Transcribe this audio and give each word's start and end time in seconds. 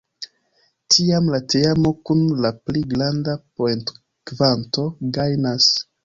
Tiam 0.93 1.25
la 1.33 1.39
teamo 1.53 1.91
kun 2.09 2.23
la 2.45 2.51
pli 2.69 2.81
granda 2.93 3.35
poentokvanto 3.59 4.87
gajnas. 5.19 5.69